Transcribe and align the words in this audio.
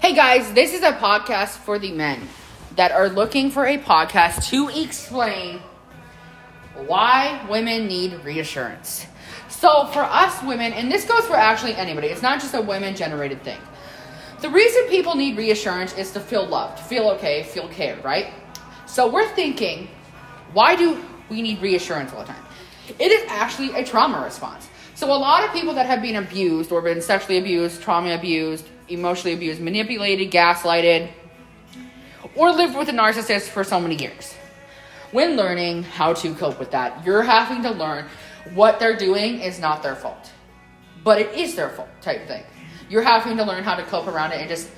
Hey 0.00 0.14
guys, 0.14 0.52
this 0.52 0.74
is 0.74 0.82
a 0.82 0.92
podcast 0.92 1.58
for 1.58 1.76
the 1.76 1.90
men 1.90 2.28
that 2.76 2.92
are 2.92 3.08
looking 3.08 3.50
for 3.50 3.66
a 3.66 3.78
podcast 3.78 4.48
to 4.50 4.68
explain 4.68 5.60
why 6.86 7.44
women 7.50 7.88
need 7.88 8.24
reassurance. 8.24 9.08
So, 9.48 9.86
for 9.86 10.04
us 10.04 10.40
women, 10.44 10.72
and 10.72 10.90
this 10.90 11.04
goes 11.04 11.26
for 11.26 11.34
actually 11.34 11.74
anybody, 11.74 12.06
it's 12.06 12.22
not 12.22 12.40
just 12.40 12.54
a 12.54 12.60
women 12.60 12.94
generated 12.94 13.42
thing. 13.42 13.58
The 14.40 14.48
reason 14.48 14.84
people 14.84 15.16
need 15.16 15.36
reassurance 15.36 15.98
is 15.98 16.12
to 16.12 16.20
feel 16.20 16.46
loved, 16.46 16.78
feel 16.78 17.10
okay, 17.10 17.42
feel 17.42 17.68
cared, 17.68 18.02
right? 18.04 18.32
So, 18.86 19.10
we're 19.10 19.28
thinking, 19.34 19.88
why 20.52 20.76
do 20.76 21.04
we 21.28 21.42
need 21.42 21.60
reassurance 21.60 22.12
all 22.12 22.20
the 22.20 22.28
time? 22.28 22.44
It 23.00 23.10
is 23.10 23.24
actually 23.28 23.74
a 23.74 23.84
trauma 23.84 24.22
response. 24.22 24.68
So, 24.94 25.08
a 25.08 25.18
lot 25.18 25.44
of 25.44 25.52
people 25.52 25.74
that 25.74 25.86
have 25.86 26.00
been 26.00 26.16
abused 26.16 26.70
or 26.70 26.82
been 26.82 27.02
sexually 27.02 27.38
abused, 27.38 27.82
trauma 27.82 28.14
abused, 28.14 28.68
emotionally 28.88 29.34
abused, 29.34 29.60
manipulated, 29.60 30.30
gaslighted, 30.30 31.10
or 32.34 32.52
lived 32.52 32.76
with 32.76 32.88
a 32.88 32.92
narcissist 32.92 33.48
for 33.48 33.64
so 33.64 33.80
many 33.80 33.96
years. 33.96 34.34
When 35.12 35.36
learning 35.36 35.84
how 35.84 36.12
to 36.14 36.34
cope 36.34 36.58
with 36.58 36.72
that, 36.72 37.04
you're 37.04 37.22
having 37.22 37.62
to 37.62 37.70
learn 37.70 38.06
what 38.54 38.78
they're 38.78 38.96
doing 38.96 39.40
is 39.40 39.58
not 39.58 39.82
their 39.82 39.96
fault, 39.96 40.30
but 41.02 41.20
it 41.20 41.34
is 41.34 41.54
their 41.54 41.70
fault 41.70 41.88
type 42.00 42.26
thing. 42.28 42.44
You're 42.90 43.02
having 43.02 43.36
to 43.36 43.44
learn 43.44 43.64
how 43.64 43.74
to 43.74 43.82
cope 43.84 44.06
around 44.06 44.32
it 44.32 44.40
and 44.40 44.48
just 44.48 44.70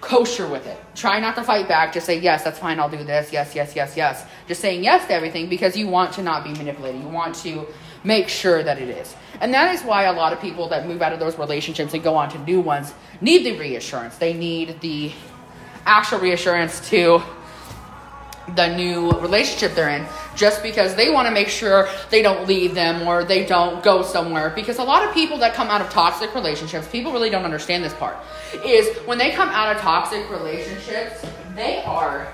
kosher 0.00 0.46
with 0.46 0.66
it. 0.66 0.78
Try 0.94 1.18
not 1.20 1.34
to 1.36 1.44
fight 1.44 1.68
back. 1.68 1.92
Just 1.92 2.06
say, 2.06 2.18
yes, 2.18 2.44
that's 2.44 2.58
fine. 2.58 2.78
I'll 2.78 2.88
do 2.88 3.02
this. 3.02 3.32
Yes, 3.32 3.54
yes, 3.54 3.74
yes, 3.74 3.96
yes. 3.96 4.24
Just 4.46 4.60
saying 4.60 4.84
yes 4.84 5.06
to 5.08 5.12
everything 5.12 5.48
because 5.48 5.76
you 5.76 5.88
want 5.88 6.12
to 6.14 6.22
not 6.22 6.44
be 6.44 6.52
manipulated. 6.52 7.00
You 7.00 7.08
want 7.08 7.34
to 7.36 7.66
make 8.04 8.28
sure 8.28 8.62
that 8.62 8.78
it 8.78 8.88
is. 8.88 9.14
And 9.40 9.54
that 9.54 9.74
is 9.74 9.82
why 9.82 10.04
a 10.04 10.12
lot 10.12 10.32
of 10.32 10.40
people 10.40 10.68
that 10.68 10.86
move 10.86 11.02
out 11.02 11.12
of 11.12 11.20
those 11.20 11.38
relationships 11.38 11.94
and 11.94 12.02
go 12.02 12.14
on 12.16 12.28
to 12.30 12.38
new 12.38 12.60
ones 12.60 12.92
need 13.20 13.44
the 13.44 13.58
reassurance. 13.58 14.16
They 14.16 14.32
need 14.32 14.80
the 14.80 15.12
actual 15.86 16.18
reassurance 16.18 16.88
to 16.90 17.22
the 18.54 18.74
new 18.76 19.10
relationship 19.12 19.74
they're 19.74 19.90
in 19.90 20.06
just 20.34 20.62
because 20.62 20.94
they 20.94 21.10
want 21.10 21.26
to 21.28 21.34
make 21.34 21.48
sure 21.48 21.88
they 22.10 22.22
don't 22.22 22.46
leave 22.46 22.74
them 22.74 23.06
or 23.06 23.24
they 23.24 23.44
don't 23.44 23.82
go 23.82 24.02
somewhere 24.02 24.50
because 24.50 24.78
a 24.78 24.82
lot 24.82 25.06
of 25.06 25.12
people 25.12 25.38
that 25.38 25.54
come 25.54 25.68
out 25.68 25.80
of 25.80 25.90
toxic 25.90 26.34
relationships 26.34 26.88
people 26.88 27.12
really 27.12 27.30
don't 27.30 27.44
understand 27.44 27.84
this 27.84 27.92
part 27.94 28.16
is 28.64 28.96
when 29.06 29.18
they 29.18 29.32
come 29.32 29.48
out 29.50 29.74
of 29.74 29.80
toxic 29.82 30.28
relationships 30.30 31.24
they 31.54 31.82
are 31.84 32.32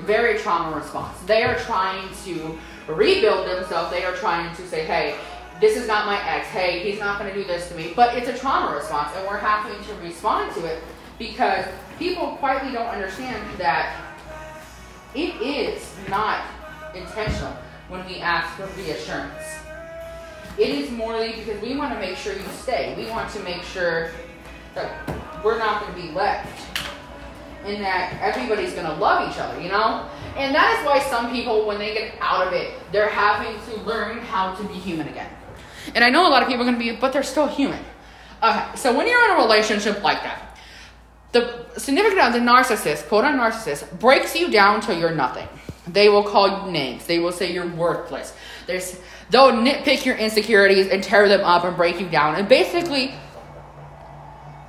very 0.00 0.38
trauma 0.38 0.76
response 0.76 1.18
they 1.20 1.42
are 1.42 1.56
trying 1.60 2.08
to 2.24 2.58
rebuild 2.88 3.46
themselves 3.46 3.90
they 3.90 4.04
are 4.04 4.14
trying 4.14 4.54
to 4.56 4.66
say 4.66 4.84
hey 4.84 5.16
this 5.60 5.76
is 5.76 5.86
not 5.86 6.06
my 6.06 6.18
ex 6.28 6.46
hey 6.48 6.80
he's 6.80 7.00
not 7.00 7.18
going 7.18 7.32
to 7.32 7.38
do 7.38 7.46
this 7.46 7.68
to 7.68 7.74
me 7.74 7.92
but 7.94 8.16
it's 8.16 8.28
a 8.28 8.38
trauma 8.38 8.74
response 8.74 9.10
and 9.16 9.26
we're 9.26 9.38
having 9.38 9.82
to 9.84 9.94
respond 10.02 10.52
to 10.54 10.64
it 10.64 10.82
because 11.18 11.64
people 11.98 12.36
quietly 12.36 12.72
don't 12.72 12.88
understand 12.88 13.42
that 13.58 14.00
it 15.14 15.40
is 15.40 15.94
not 16.08 16.44
intentional 16.94 17.56
when 17.88 18.04
we 18.06 18.16
ask 18.16 18.56
for 18.56 18.66
reassurance. 18.80 19.44
It 20.58 20.70
is 20.70 20.90
morally 20.90 21.34
because 21.36 21.60
we 21.62 21.76
want 21.76 21.92
to 21.94 22.00
make 22.00 22.16
sure 22.16 22.32
you 22.32 22.44
stay. 22.52 22.94
We 22.96 23.08
want 23.10 23.30
to 23.32 23.40
make 23.40 23.62
sure 23.62 24.10
that 24.74 25.08
we're 25.44 25.58
not 25.58 25.82
going 25.82 25.94
to 25.94 26.02
be 26.08 26.12
left 26.12 26.80
and 27.64 27.82
that 27.82 28.20
everybody's 28.20 28.72
going 28.72 28.86
to 28.86 28.94
love 28.94 29.30
each 29.30 29.38
other, 29.38 29.60
you 29.60 29.68
know? 29.68 30.08
And 30.36 30.54
that 30.54 30.78
is 30.78 30.86
why 30.86 30.98
some 30.98 31.30
people, 31.30 31.66
when 31.66 31.78
they 31.78 31.94
get 31.94 32.14
out 32.20 32.46
of 32.46 32.52
it, 32.52 32.74
they're 32.92 33.08
having 33.08 33.60
to 33.70 33.82
learn 33.84 34.18
how 34.18 34.54
to 34.54 34.64
be 34.64 34.74
human 34.74 35.08
again. 35.08 35.30
And 35.94 36.02
I 36.02 36.10
know 36.10 36.26
a 36.26 36.30
lot 36.30 36.42
of 36.42 36.48
people 36.48 36.62
are 36.62 36.70
going 36.70 36.78
to 36.78 36.92
be, 36.92 36.98
but 36.98 37.12
they're 37.12 37.22
still 37.22 37.46
human. 37.46 37.82
Okay, 38.42 38.64
so 38.74 38.96
when 38.96 39.06
you're 39.06 39.24
in 39.24 39.30
a 39.32 39.42
relationship 39.42 40.02
like 40.02 40.22
that, 40.22 40.58
the 41.32 41.66
significant 41.76 42.20
other, 42.20 42.38
the 42.38 42.44
narcissist, 42.44 43.08
quote 43.08 43.24
on 43.24 43.36
narcissist, 43.38 43.98
breaks 43.98 44.36
you 44.36 44.50
down 44.50 44.80
till 44.80 44.98
you're 44.98 45.14
nothing. 45.14 45.48
They 45.86 46.08
will 46.08 46.22
call 46.22 46.66
you 46.66 46.72
names. 46.72 47.06
They 47.06 47.18
will 47.18 47.32
say 47.32 47.52
you're 47.52 47.66
worthless. 47.66 48.34
There's, 48.66 49.00
they'll 49.30 49.52
nitpick 49.52 50.04
your 50.04 50.16
insecurities 50.16 50.88
and 50.88 51.02
tear 51.02 51.28
them 51.28 51.42
up 51.42 51.64
and 51.64 51.76
break 51.76 52.00
you 52.00 52.08
down 52.08 52.36
and 52.36 52.48
basically, 52.48 53.14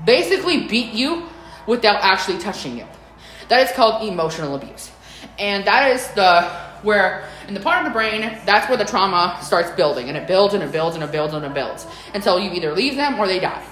basically 0.06 0.68
beat 0.68 0.94
you 0.94 1.28
without 1.68 2.04
actually 2.04 2.40
touching 2.40 2.78
you. 2.78 2.86
That 3.50 3.68
is 3.70 3.75
called 3.75 4.08
emotional 4.08 4.56
abuse. 4.56 4.92
And 5.38 5.66
that 5.66 5.91
is 5.91 6.07
the, 6.09 6.44
where, 6.81 7.28
in 7.47 7.53
the 7.53 7.59
part 7.59 7.79
of 7.79 7.85
the 7.85 7.91
brain, 7.91 8.22
that's 8.46 8.69
where 8.69 8.78
the 8.78 8.85
trauma 8.85 9.38
starts 9.41 9.72
building. 9.72 10.07
And 10.07 10.18
it 10.18 10.28
builds 10.28 10.53
and 10.53 10.63
it 10.63 10.72
builds 10.72 10.96
and 10.96 11.03
it 11.03 11.12
builds 11.12 11.34
and 11.34 11.46
it 11.46 11.53
builds 11.53 11.85
until 12.13 12.40
you 12.40 12.51
either 12.51 12.73
leave 12.73 12.96
them 12.96 13.19
or 13.19 13.28
they 13.28 13.40
die. 13.40 13.63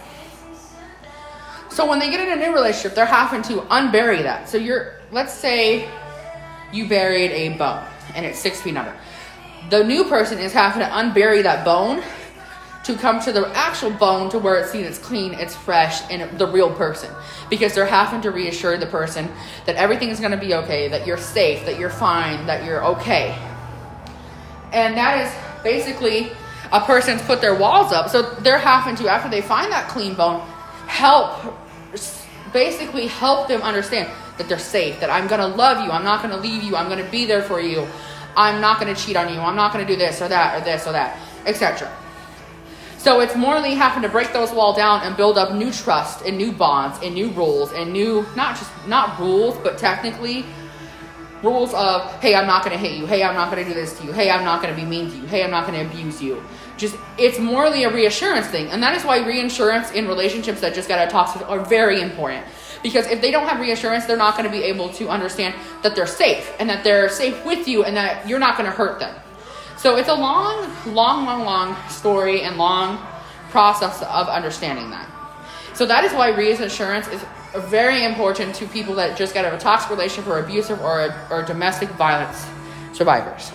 So 1.69 1.87
when 1.87 1.97
they 1.97 2.11
get 2.11 2.19
in 2.19 2.31
a 2.31 2.35
new 2.35 2.53
relationship, 2.53 2.95
they're 2.95 3.05
having 3.05 3.41
to 3.43 3.61
unbury 3.71 4.21
that. 4.21 4.47
So 4.47 4.57
you're, 4.57 4.99
let's 5.11 5.33
say 5.33 5.89
you 6.71 6.87
buried 6.87 7.31
a 7.31 7.57
bone 7.57 7.83
and 8.13 8.25
it's 8.25 8.39
six 8.39 8.61
feet 8.61 8.77
under. 8.77 8.95
The 9.69 9.83
new 9.83 10.03
person 10.03 10.37
is 10.37 10.53
having 10.53 10.81
to 10.81 10.87
unbury 10.87 11.41
that 11.43 11.65
bone 11.65 12.03
to 12.83 12.95
come 12.97 13.21
to 13.21 13.31
the 13.31 13.47
actual 13.55 13.91
bone 13.91 14.29
to 14.29 14.39
where 14.39 14.55
it's 14.57 14.71
seen 14.71 14.83
it's 14.83 14.97
clean, 14.97 15.33
it's 15.33 15.55
fresh, 15.55 16.01
and 16.11 16.37
the 16.37 16.47
real 16.47 16.73
person. 16.73 17.09
Because 17.49 17.73
they're 17.73 17.85
having 17.85 18.21
to 18.21 18.31
reassure 18.31 18.77
the 18.77 18.85
person 18.85 19.29
that 19.65 19.75
everything 19.75 20.09
is 20.09 20.19
going 20.19 20.31
to 20.31 20.37
be 20.37 20.53
okay, 20.53 20.89
that 20.89 21.07
you're 21.07 21.17
safe, 21.17 21.65
that 21.65 21.79
you're 21.79 21.89
fine, 21.89 22.45
that 22.45 22.65
you're 22.65 22.83
okay. 22.85 23.37
And 24.73 24.97
that 24.97 25.25
is 25.25 25.63
basically 25.63 26.31
a 26.71 26.81
person's 26.81 27.21
put 27.21 27.39
their 27.39 27.55
walls 27.55 27.93
up. 27.93 28.09
So 28.09 28.21
they're 28.21 28.57
having 28.57 28.95
to, 28.97 29.07
after 29.07 29.29
they 29.29 29.41
find 29.41 29.71
that 29.71 29.87
clean 29.87 30.15
bone, 30.15 30.41
help 30.87 31.55
basically 32.51 33.07
help 33.07 33.47
them 33.47 33.61
understand 33.61 34.09
that 34.37 34.47
they're 34.47 34.59
safe, 34.59 34.99
that 34.99 35.09
I'm 35.09 35.27
going 35.27 35.41
to 35.41 35.47
love 35.47 35.83
you, 35.83 35.91
I'm 35.91 36.03
not 36.03 36.21
going 36.23 36.35
to 36.35 36.39
leave 36.39 36.63
you, 36.63 36.75
I'm 36.75 36.87
going 36.87 37.03
to 37.03 37.11
be 37.11 37.25
there 37.25 37.41
for 37.41 37.59
you, 37.59 37.87
I'm 38.35 38.61
not 38.61 38.79
going 38.79 38.93
to 38.93 38.99
cheat 38.99 39.15
on 39.15 39.33
you, 39.33 39.39
I'm 39.39 39.55
not 39.55 39.73
going 39.73 39.85
to 39.85 39.91
do 39.91 39.97
this 39.97 40.21
or 40.21 40.27
that 40.27 40.61
or 40.61 40.63
this 40.63 40.87
or 40.87 40.91
that, 40.91 41.17
etc. 41.45 41.91
So 43.03 43.19
it's 43.19 43.35
morally 43.35 43.75
having 43.75 44.01
to 44.03 44.07
break 44.07 44.31
those 44.31 44.53
walls 44.53 44.77
down 44.77 45.01
and 45.01 45.17
build 45.17 45.37
up 45.37 45.53
new 45.53 45.73
trust 45.73 46.25
and 46.25 46.37
new 46.37 46.53
bonds 46.53 46.99
and 47.03 47.13
new 47.13 47.31
rules 47.31 47.73
and 47.73 47.91
new 47.91 48.25
not 48.33 48.55
just 48.55 48.71
not 48.87 49.19
rules 49.19 49.57
but 49.57 49.77
technically 49.77 50.45
rules 51.43 51.73
of 51.73 52.09
hey 52.21 52.33
I'm 52.33 52.47
not 52.47 52.63
going 52.63 52.71
to 52.71 52.81
hit 52.81 52.97
you, 52.97 53.05
hey 53.05 53.21
I'm 53.21 53.35
not 53.35 53.51
going 53.51 53.61
to 53.61 53.69
do 53.69 53.77
this 53.77 53.99
to 53.99 54.05
you, 54.05 54.13
hey 54.13 54.31
I'm 54.31 54.45
not 54.45 54.61
going 54.61 54.73
to 54.73 54.81
be 54.81 54.87
mean 54.87 55.11
to 55.11 55.17
you, 55.17 55.25
hey 55.25 55.43
I'm 55.43 55.51
not 55.51 55.67
going 55.67 55.77
to 55.77 55.93
abuse 55.93 56.23
you. 56.23 56.41
Just 56.77 56.95
it's 57.17 57.39
morally 57.39 57.83
a 57.83 57.93
reassurance 57.93 58.47
thing. 58.47 58.67
And 58.67 58.81
that 58.81 58.95
is 58.95 59.03
why 59.03 59.17
reassurance 59.17 59.91
in 59.91 60.07
relationships 60.07 60.61
that 60.61 60.73
just 60.73 60.87
got 60.87 61.05
of 61.05 61.11
toxic 61.11 61.41
are 61.49 61.59
very 61.59 61.99
important. 61.99 62.45
Because 62.83 63.05
if 63.07 63.19
they 63.19 63.31
don't 63.31 63.49
have 63.49 63.59
reassurance 63.59 64.05
they're 64.05 64.15
not 64.15 64.37
going 64.37 64.49
to 64.49 64.57
be 64.57 64.63
able 64.63 64.87
to 64.93 65.09
understand 65.09 65.55
that 65.81 65.93
they're 65.93 66.07
safe 66.07 66.49
and 66.57 66.69
that 66.69 66.85
they're 66.85 67.09
safe 67.09 67.45
with 67.45 67.67
you 67.67 67.83
and 67.83 67.97
that 67.97 68.29
you're 68.29 68.39
not 68.39 68.55
going 68.55 68.69
to 68.69 68.73
hurt 68.73 69.01
them 69.01 69.13
so 69.77 69.97
it's 69.97 70.09
a 70.09 70.13
long 70.13 70.69
long 70.93 71.25
long 71.25 71.45
long 71.45 71.89
story 71.89 72.41
and 72.41 72.57
long 72.57 72.97
process 73.49 74.01
of 74.03 74.27
understanding 74.27 74.89
that. 74.89 75.09
So 75.73 75.85
that 75.85 76.03
is 76.03 76.13
why 76.13 76.29
reassurance 76.29 77.07
is 77.07 77.23
very 77.69 78.03
important 78.03 78.55
to 78.55 78.65
people 78.67 78.95
that 78.95 79.17
just 79.17 79.33
got 79.33 79.45
out 79.45 79.53
of 79.53 79.59
a 79.59 79.61
toxic 79.61 79.91
relationship 79.91 80.29
or 80.31 80.39
abusive 80.39 80.81
or, 80.81 81.13
or 81.29 81.43
domestic 81.43 81.89
violence 81.89 82.45
survivors 82.93 83.51